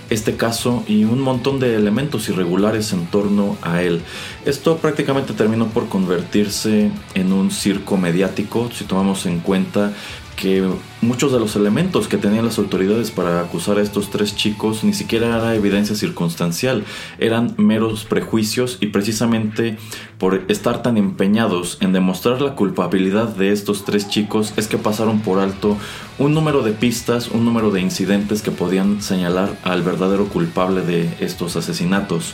[0.09, 4.01] este caso y un montón de elementos irregulares en torno a él.
[4.45, 9.93] Esto prácticamente terminó por convertirse en un circo mediático si tomamos en cuenta
[10.39, 10.65] que
[11.01, 14.93] muchos de los elementos que tenían las autoridades para acusar a estos tres chicos ni
[14.93, 16.85] siquiera era evidencia circunstancial,
[17.17, 19.77] eran meros prejuicios y precisamente
[20.17, 25.19] por estar tan empeñados en demostrar la culpabilidad de estos tres chicos es que pasaron
[25.19, 25.77] por alto
[26.17, 31.09] un número de pistas, un número de incidentes que podían señalar al verdadero culpable de
[31.19, 32.33] estos asesinatos.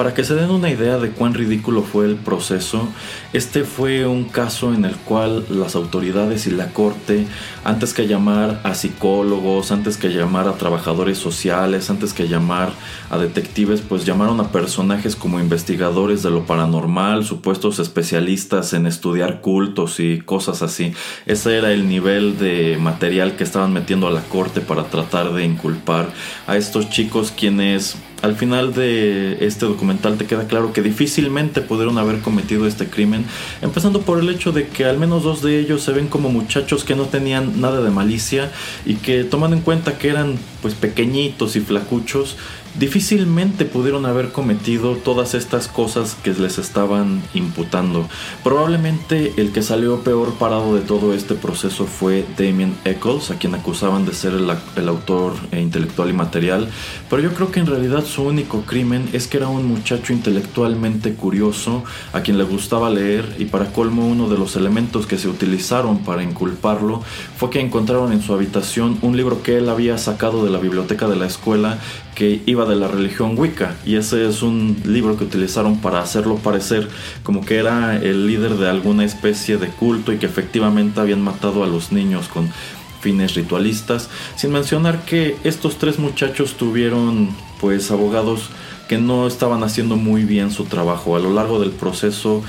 [0.00, 2.88] Para que se den una idea de cuán ridículo fue el proceso,
[3.34, 7.26] este fue un caso en el cual las autoridades y la corte,
[7.64, 12.72] antes que llamar a psicólogos, antes que llamar a trabajadores sociales, antes que llamar
[13.10, 19.42] a detectives, pues llamaron a personajes como investigadores de lo paranormal, supuestos especialistas en estudiar
[19.42, 20.94] cultos y cosas así.
[21.26, 25.44] Ese era el nivel de material que estaban metiendo a la corte para tratar de
[25.44, 26.08] inculpar
[26.46, 31.98] a estos chicos quienes al final de este documental te queda claro que difícilmente pudieron
[31.98, 33.24] haber cometido este crimen,
[33.62, 36.84] empezando por el hecho de que al menos dos de ellos se ven como muchachos
[36.84, 38.50] que no tenían nada de malicia
[38.84, 42.36] y que tomando en cuenta que eran pues pequeñitos y flacuchos,
[42.80, 48.08] difícilmente pudieron haber cometido todas estas cosas que les estaban imputando.
[48.42, 53.54] Probablemente el que salió peor parado de todo este proceso fue Damien Eccles, a quien
[53.54, 56.70] acusaban de ser el, autor intelectual y material,
[57.10, 61.12] pero yo creo que en realidad su único crimen es que era un muchacho intelectualmente
[61.12, 65.28] curioso, a quien le gustaba leer y para colmo uno de los elementos que se
[65.28, 67.02] utilizaron para inculparlo
[67.36, 71.08] fue que encontraron en su habitación un libro que él había sacado de la biblioteca
[71.08, 71.78] de la escuela
[72.20, 76.36] que iba de la religión Wicca y ese es un libro que utilizaron para hacerlo
[76.36, 76.86] parecer
[77.22, 81.64] como que era el líder de alguna especie de culto y que efectivamente habían matado
[81.64, 82.52] a los niños con
[83.00, 88.50] fines ritualistas, sin mencionar que estos tres muchachos tuvieron pues abogados
[88.86, 91.16] que no estaban haciendo muy bien su trabajo.
[91.16, 92.42] A lo largo del proceso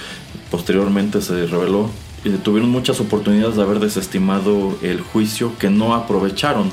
[0.50, 1.90] posteriormente se reveló
[2.26, 6.70] y tuvieron muchas oportunidades de haber desestimado el juicio que no aprovecharon.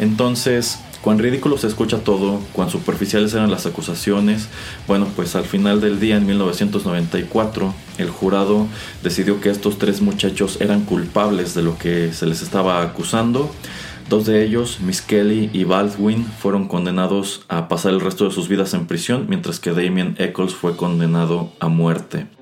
[0.00, 4.48] Entonces, Cuán ridículo se escucha todo, cuán superficiales eran las acusaciones.
[4.88, 8.66] Bueno, pues al final del día, en 1994, el jurado
[9.02, 13.50] decidió que estos tres muchachos eran culpables de lo que se les estaba acusando.
[14.08, 18.48] Dos de ellos, Miss Kelly y Baldwin, fueron condenados a pasar el resto de sus
[18.48, 22.37] vidas en prisión, mientras que Damien Eccles fue condenado a muerte.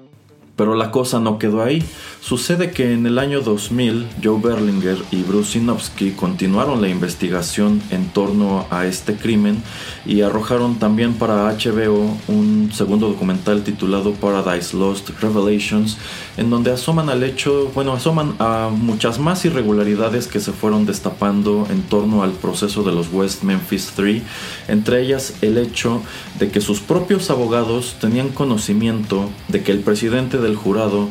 [0.57, 1.84] Pero la cosa no quedó ahí.
[2.20, 8.09] Sucede que en el año 2000 Joe Berlinger y Bruce Sinofsky continuaron la investigación en
[8.09, 9.62] torno a este crimen
[10.04, 15.98] y arrojaron también para HBO un segundo documental titulado Paradise Lost Revelations
[16.36, 21.66] en donde asoman al hecho, bueno, asoman a muchas más irregularidades que se fueron destapando
[21.70, 24.22] en torno al proceso de los West Memphis 3,
[24.68, 26.02] entre ellas el hecho
[26.38, 31.09] de que sus propios abogados tenían conocimiento de que el presidente del jurado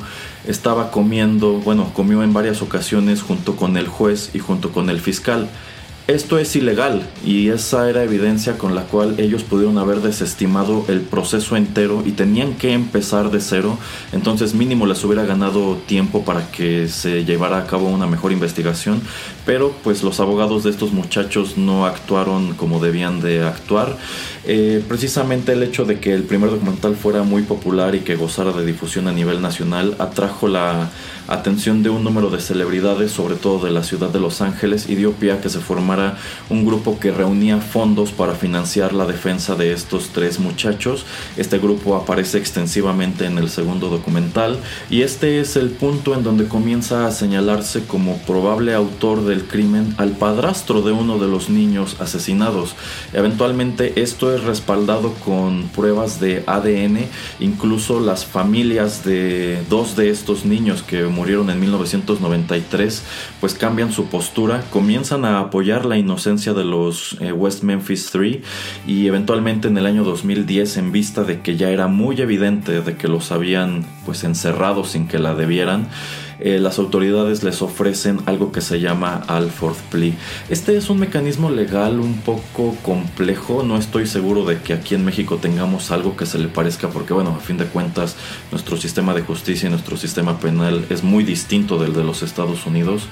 [0.48, 5.00] estaba comiendo, bueno, comió en varias ocasiones junto con el juez y junto con el
[5.00, 5.50] fiscal.
[6.08, 11.02] esto es ilegal y esa era evidencia con la cual ellos pudieron haber desestimado el
[11.02, 13.80] proceso entero y tenían que empezar de cero.
[14.12, 19.02] Entonces mínimo les hubiera ganado tiempo para que se llevara a cabo una mejor investigación.
[19.46, 23.98] Pero pues los abogados de estos muchachos no actuaron como debían de actuar.
[24.48, 28.52] Eh, precisamente el hecho de que el primer documental fuera muy popular y que gozara
[28.52, 30.90] de difusión a nivel nacional atrajo la
[31.28, 34.96] atención de un número de celebridades, sobre todo de la ciudad de Los Ángeles, y
[34.96, 36.18] dio pie a que se formara
[36.50, 41.06] un grupo que reunía fondos para financiar la defensa de estos tres muchachos.
[41.38, 46.48] Este grupo aparece extensivamente en el segundo documental y este es el punto en donde
[46.48, 51.98] comienza a señalarse como probable autor del crimen al padrastro de uno de los niños
[52.00, 52.76] asesinados.
[53.14, 57.08] Eventualmente esto es respaldado con pruebas de ADN,
[57.40, 63.04] incluso las familias de dos de estos niños que murieron en 1993,
[63.42, 68.38] pues cambian su postura, comienzan a apoyar la inocencia de los eh, West Memphis 3
[68.88, 72.96] y eventualmente en el año 2010 en vista de que ya era muy evidente de
[72.96, 75.90] que los habían pues encerrado sin que la debieran,
[76.40, 80.14] eh, las autoridades les ofrecen algo que se llama Alford Plea.
[80.50, 85.06] Este es un mecanismo legal un poco complejo, no estoy seguro de que aquí en
[85.06, 88.16] México tengamos algo que se le parezca porque bueno, a fin de cuentas
[88.52, 92.66] nuestro sistema de justicia y nuestro sistema penal es muy distinto del de los Estados
[92.66, 93.04] Unidos.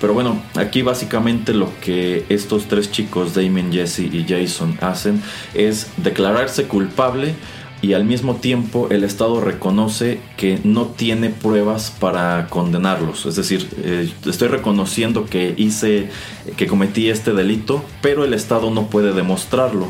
[0.00, 5.22] Pero bueno, aquí básicamente lo que estos tres chicos, Damien, Jesse y Jason, hacen
[5.54, 7.34] es declararse culpable
[7.84, 13.26] y al mismo tiempo el Estado reconoce que no tiene pruebas para condenarlos.
[13.26, 16.08] Es decir, eh, estoy reconociendo que hice,
[16.56, 19.88] que cometí este delito, pero el Estado no puede demostrarlo.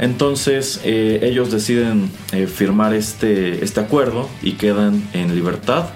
[0.00, 5.90] Entonces eh, ellos deciden eh, firmar este, este acuerdo y quedan en libertad.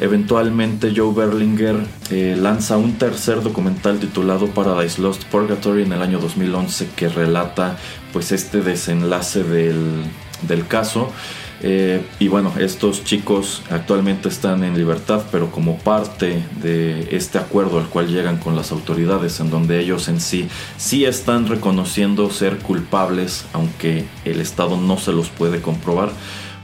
[0.00, 1.76] Eventualmente Joe Berlinger
[2.40, 7.76] lanza un tercer documental titulado Paradise Lost Purgatory en el año 2011 que relata
[8.12, 10.04] pues este desenlace del,
[10.42, 11.10] del caso.
[11.60, 17.78] Eh, y bueno, estos chicos actualmente están en libertad, pero como parte de este acuerdo
[17.78, 22.58] al cual llegan con las autoridades, en donde ellos en sí sí están reconociendo ser
[22.58, 26.10] culpables, aunque el Estado no se los puede comprobar.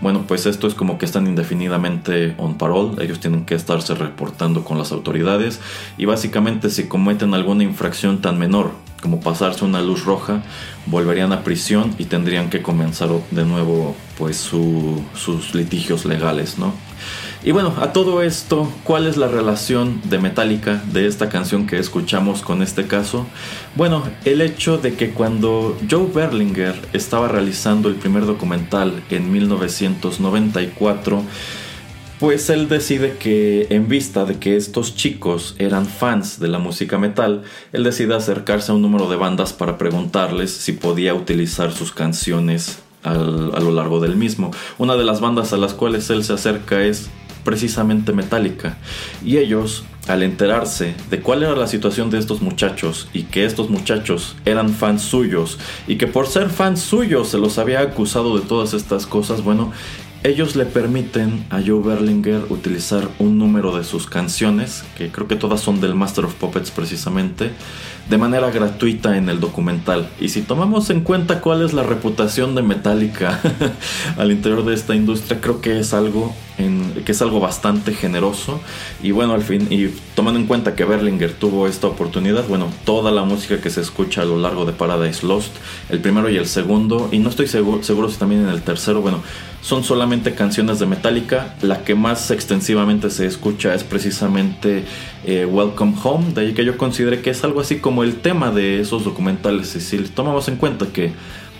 [0.01, 4.65] Bueno, pues esto es como que están indefinidamente on parole, ellos tienen que estarse reportando
[4.65, 5.61] con las autoridades
[5.97, 8.73] y básicamente si cometen alguna infracción tan menor
[9.05, 10.43] como pasarse una luz roja,
[10.87, 16.73] volverían a prisión y tendrían que comenzar de nuevo pues sus litigios legales, ¿no?
[17.43, 21.79] Y bueno, a todo esto, ¿cuál es la relación de Metallica de esta canción que
[21.79, 23.27] escuchamos con este caso?
[23.75, 31.23] Bueno, el hecho de que cuando Joe Berlinger estaba realizando el primer documental en 1994,
[32.19, 36.97] pues él decide que en vista de que estos chicos eran fans de la música
[36.97, 37.43] metal,
[37.73, 42.84] él decide acercarse a un número de bandas para preguntarles si podía utilizar sus canciones
[43.05, 44.51] a lo largo del mismo.
[44.79, 47.11] Una de las bandas a las cuales él se acerca es
[47.45, 48.79] precisamente Metallica.
[49.25, 53.71] Y ellos, al enterarse de cuál era la situación de estos muchachos y que estos
[53.71, 58.45] muchachos eran fans suyos y que por ser fans suyos se los había acusado de
[58.45, 59.73] todas estas cosas, bueno,
[60.25, 65.37] ellos le permiten a Joe Berlinger utilizar un número de sus canciones, que creo que
[65.37, 67.51] todas son del Master of Puppets precisamente,
[68.09, 70.09] de manera gratuita en el documental.
[70.19, 73.39] Y si tomamos en cuenta cuál es la reputación de Metallica
[74.17, 76.35] al interior de esta industria, creo que es algo
[77.05, 78.61] que es algo bastante generoso.
[79.03, 83.11] Y bueno, al fin, y tomando en cuenta que Berlinger tuvo esta oportunidad, bueno, toda
[83.11, 85.53] la música que se escucha a lo largo de Paradise Lost,
[85.91, 89.03] el primero y el segundo, y no estoy seguro, seguro si también en el tercero,
[89.03, 89.23] bueno,
[89.65, 91.57] son solamente canciones de Metallica.
[91.63, 94.85] La que más extensivamente se escucha es precisamente
[95.25, 98.51] eh, Welcome Home, de ahí que yo considere que es algo así como el tema
[98.51, 99.75] de esos documentales.
[99.75, 101.13] Y si tomamos en cuenta que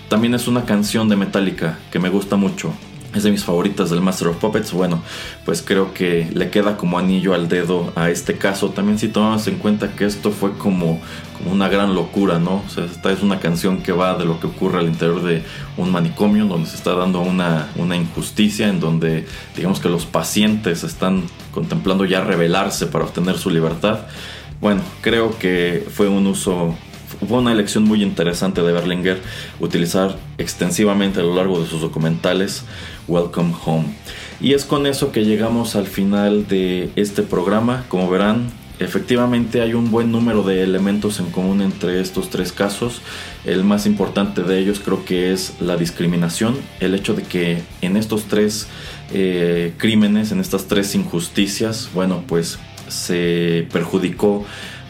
[0.07, 2.73] también es una canción de Metallica que me gusta mucho,
[3.15, 4.73] es de mis favoritas del Master of Puppets.
[4.73, 5.01] Bueno,
[5.45, 8.69] pues creo que le queda como anillo al dedo a este caso.
[8.69, 10.99] También si tomamos en cuenta que esto fue como,
[11.37, 12.63] como una gran locura, ¿no?
[12.65, 15.43] O sea, esta es una canción que va de lo que ocurre al interior de
[15.77, 20.83] un manicomio, donde se está dando una, una injusticia, en donde digamos que los pacientes
[20.83, 24.01] están contemplando ya rebelarse para obtener su libertad.
[24.59, 26.75] Bueno, creo que fue un uso
[27.27, 29.21] fue una elección muy interesante de Berlinger
[29.59, 32.63] utilizar extensivamente a lo largo de sus documentales
[33.07, 33.85] Welcome Home.
[34.39, 37.85] Y es con eso que llegamos al final de este programa.
[37.89, 38.49] Como verán,
[38.79, 43.01] efectivamente hay un buen número de elementos en común entre estos tres casos.
[43.45, 47.97] El más importante de ellos creo que es la discriminación, el hecho de que en
[47.97, 48.67] estos tres
[49.13, 54.45] eh, crímenes, en estas tres injusticias, bueno, pues se perjudicó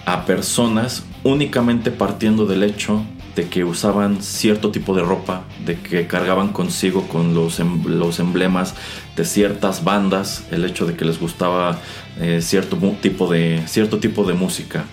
[0.06, 3.04] a personas únicamente partiendo del hecho
[3.36, 8.20] de que usaban cierto tipo de ropa, de que cargaban consigo con los, em, los
[8.20, 8.76] emblemas
[9.16, 11.80] de ciertas bandas, el hecho de que les gustaba
[12.20, 14.86] eh, cierto, tipo de, cierto tipo de música.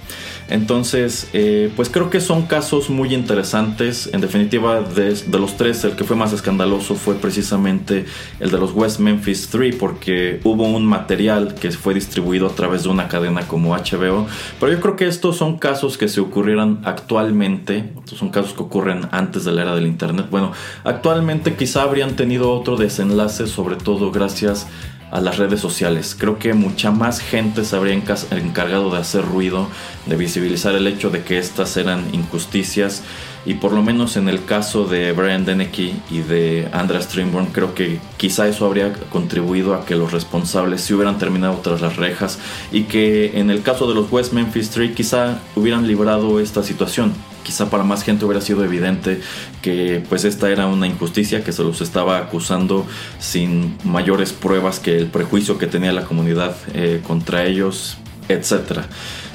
[0.53, 4.11] Entonces, eh, pues creo que son casos muy interesantes.
[4.13, 8.05] En definitiva, de, los tres, el que fue más escandaloso fue precisamente
[8.39, 12.83] el de los West Memphis 3, porque hubo un material que fue distribuido a través
[12.83, 14.27] de una cadena como HBO.
[14.61, 18.63] Pero yo creo que estos son casos que se ocurrieran actualmente, estos son casos que
[18.63, 20.27] ocurren antes de la era del Internet.
[20.31, 20.53] Bueno,
[20.85, 26.17] actualmente quizá habrían tenido otro desenlace, sobre todo gracias a las redes sociales.
[26.19, 29.69] Creo que mucha más gente se habría encargado de hacer ruido,
[30.07, 33.03] de visibilizar el hecho de que estas eran injusticias
[33.45, 37.75] y por lo menos en el caso de Brian Dennehy y de Andrea Stringborn creo
[37.75, 42.39] que quizá eso habría contribuido a que los responsables se hubieran terminado tras las rejas
[42.71, 47.13] y que en el caso de los West Memphis 3 quizá hubieran librado esta situación
[47.43, 49.21] quizá para más gente hubiera sido evidente
[49.61, 52.87] que pues esta era una injusticia que se los estaba acusando
[53.19, 58.87] sin mayores pruebas que el prejuicio que tenía la comunidad eh, contra ellos, etcétera.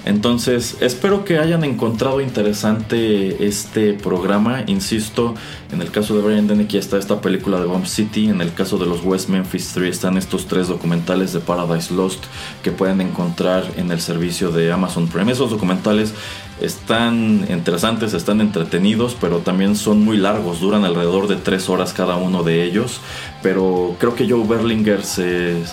[0.08, 4.64] Entonces, espero que hayan encontrado interesante este programa.
[4.68, 5.36] Insisto,
[5.70, 8.30] en el caso de Brian Dennehy está esta película de Bomb City.
[8.30, 12.24] En el caso de los West Memphis 3 están estos tres documentales de Paradise Lost
[12.64, 15.30] que pueden encontrar en el servicio de Amazon Prime.
[15.30, 16.14] Esos documentales
[16.62, 22.16] están interesantes, están entretenidos, pero también son muy largos, duran alrededor de tres horas cada
[22.16, 23.02] uno de ellos.
[23.48, 25.64] Pero creo que Joe Berlinger se,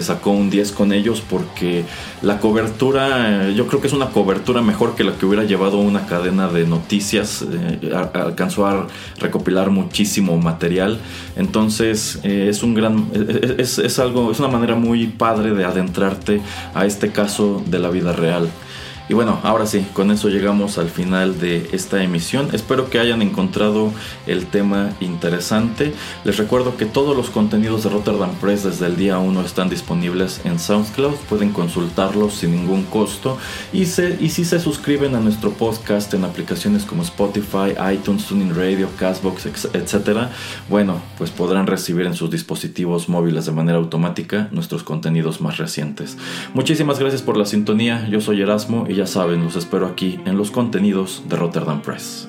[0.00, 1.84] sacó un 10 con ellos porque
[2.22, 6.06] la cobertura, yo creo que es una cobertura mejor que la que hubiera llevado una
[6.06, 7.42] cadena de noticias.
[7.42, 8.86] Eh, alcanzó a
[9.18, 11.00] recopilar muchísimo material.
[11.34, 13.08] Entonces eh, es un gran,
[13.58, 16.40] es, es algo, es una manera muy padre de adentrarte
[16.72, 18.48] a este caso de la vida real.
[19.06, 22.48] Y bueno, ahora sí, con eso llegamos al final de esta emisión.
[22.52, 23.92] Espero que hayan encontrado
[24.26, 25.92] el tema interesante.
[26.24, 30.40] Les recuerdo que todos los contenidos de Rotterdam Press desde el día 1 están disponibles
[30.44, 31.16] en SoundCloud.
[31.28, 33.36] Pueden consultarlos sin ningún costo.
[33.74, 38.88] Y, y si se suscriben a nuestro podcast en aplicaciones como Spotify, iTunes, Tuning Radio,
[38.98, 40.28] Castbox, etc.,
[40.70, 46.16] bueno, pues podrán recibir en sus dispositivos móviles de manera automática nuestros contenidos más recientes.
[46.54, 48.08] Muchísimas gracias por la sintonía.
[48.08, 52.28] Yo soy Erasmo ya saben, los espero aquí en los contenidos de Rotterdam Press.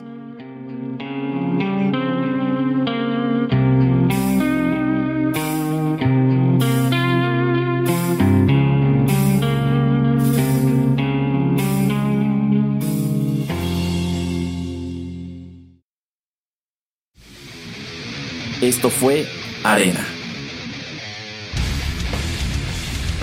[18.61, 19.27] Esto fue
[19.63, 20.03] Arena.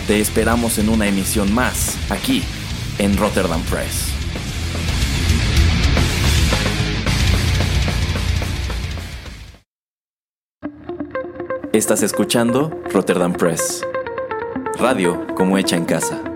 [0.06, 2.42] Te esperamos en una emisión más, aquí
[2.98, 4.12] en Rotterdam Press.
[11.72, 13.82] Estás escuchando Rotterdam Press.
[14.78, 16.31] Radio como hecha en casa.